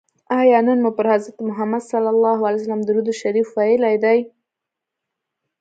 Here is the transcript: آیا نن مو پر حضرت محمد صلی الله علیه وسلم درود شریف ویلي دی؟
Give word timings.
آیا 0.39 0.59
نن 0.65 0.79
مو 0.83 0.91
پر 0.97 1.05
حضرت 1.13 1.37
محمد 1.47 1.83
صلی 1.91 2.09
الله 2.15 2.37
علیه 2.47 2.59
وسلم 2.61 2.81
درود 2.89 3.07
شریف 3.21 3.47
ویلي 3.57 3.95
دی؟ 4.03 4.19